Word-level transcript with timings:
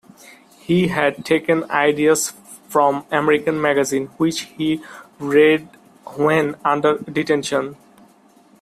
He 0.61 0.87
had 0.87 1.23
taken 1.23 1.69
ideas 1.69 2.33
from 2.67 3.05
American 3.11 3.61
magazines, 3.61 4.09
which 4.17 4.39
he 4.55 4.81
read 5.19 5.67
when 6.15 6.55
under 6.65 6.97
detention. 6.97 7.77